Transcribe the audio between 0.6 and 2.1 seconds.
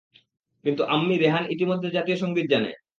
কিন্তু আম্মি রেহান ইতিমধ্যে